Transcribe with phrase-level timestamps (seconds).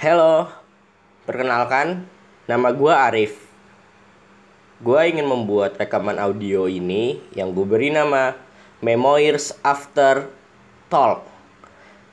[0.00, 0.48] Halo,
[1.28, 2.08] perkenalkan,
[2.48, 3.36] nama gue Arif.
[4.80, 8.32] Gue ingin membuat rekaman audio ini yang gue beri nama
[8.80, 10.32] Memoirs After
[10.88, 11.28] Talk.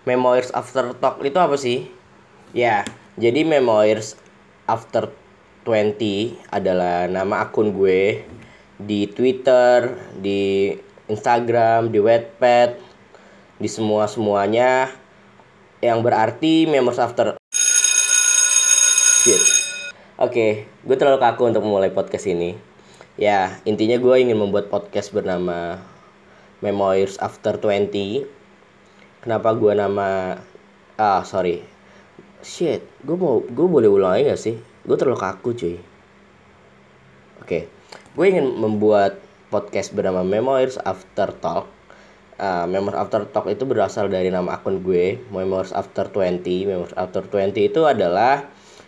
[0.04, 1.88] Memoirs After Talk itu apa sih?
[2.52, 2.84] Ya,
[3.15, 4.19] jadi Memoirs
[4.67, 5.08] After
[5.63, 8.28] 20 adalah nama akun gue
[8.83, 10.76] di Twitter, di
[11.08, 12.83] Instagram, di Wattpad,
[13.63, 14.92] di semua-semuanya
[15.79, 17.40] yang berarti Memoirs After
[20.17, 22.55] Oke, gue terlalu kaku untuk memulai podcast ini.
[23.20, 25.84] Ya, intinya gue ingin membuat podcast bernama
[26.63, 28.23] Memoirs After 20.
[29.20, 30.40] Kenapa gue nama...
[30.95, 31.59] Ah, sorry.
[32.40, 33.44] Shit, gue mau...
[33.44, 34.55] Gue boleh ulangi gak sih?
[34.88, 35.76] Gue terlalu kaku cuy.
[37.44, 37.68] Oke,
[38.16, 39.20] gue ingin membuat
[39.52, 41.68] podcast bernama Memoirs After Talk.
[42.40, 46.48] Uh, Memoirs After Talk itu berasal dari nama akun gue, Memoirs After 20.
[46.63, 48.48] Memoirs After 20 itu adalah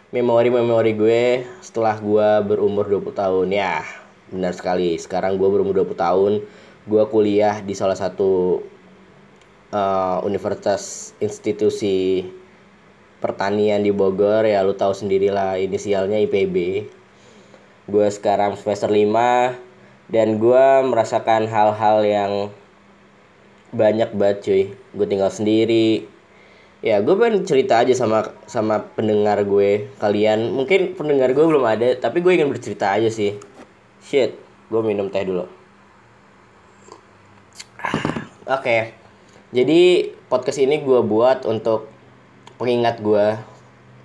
[0.10, 1.24] memori-memori gue
[1.62, 3.48] setelah gue berumur 20 tahun.
[3.54, 3.86] Ya
[4.34, 4.98] benar sekali.
[4.98, 6.34] Sekarang gue berumur 20 tahun.
[6.90, 8.62] Gue kuliah di salah satu
[9.70, 12.26] uh, universitas institusi
[13.22, 14.50] pertanian di Bogor.
[14.50, 16.90] Ya lu tahu sendirilah inisialnya IPB
[17.90, 22.34] gue sekarang semester 5 dan gue merasakan hal-hal yang
[23.74, 24.64] banyak banget cuy.
[24.94, 26.06] Gue tinggal sendiri
[26.80, 30.56] ya gue pengen cerita aja sama sama pendengar gue kalian.
[30.56, 33.36] Mungkin pendengar gue belum ada tapi gue ingin bercerita aja sih.
[34.04, 35.46] Shit gue minum teh dulu.
[38.50, 38.66] Oke.
[38.66, 38.82] Okay.
[39.50, 41.90] jadi podcast ini gue buat untuk
[42.62, 43.38] pengingat gue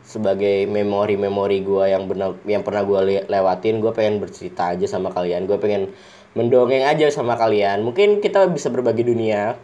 [0.05, 3.81] sebagai memori-memori gue yang benar yang pernah gue lewatin.
[3.81, 5.49] Gue pengen bercerita aja sama kalian.
[5.49, 5.95] Gue pengen
[6.37, 7.87] mendongeng aja sama kalian.
[7.87, 9.57] Mungkin kita bisa berbagi dunia.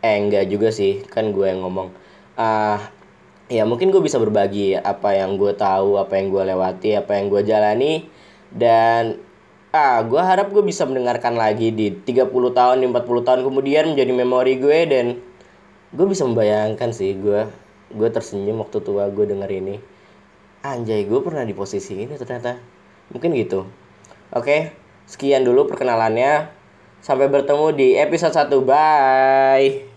[0.00, 1.04] Eh enggak juga sih.
[1.04, 1.92] Kan gue yang ngomong
[2.36, 2.78] uh,
[3.52, 7.26] ya mungkin gue bisa berbagi apa yang gue tahu apa yang gue lewati apa yang
[7.28, 8.06] gue jalani.
[8.52, 9.20] Dan
[9.72, 14.12] ah gue harap gue bisa mendengarkan lagi di 30 tahun di 40 tahun kemudian menjadi
[14.12, 15.06] memori gue dan
[15.92, 17.48] gue bisa membayangkan sih gue
[17.92, 19.76] gue tersenyum waktu tua gue denger ini.
[20.62, 22.56] Anjay gue pernah di posisi ini ternyata.
[23.12, 23.68] Mungkin gitu.
[24.32, 24.72] Oke
[25.08, 26.60] sekian dulu perkenalannya.
[27.02, 29.91] Sampai bertemu di episode 1 bye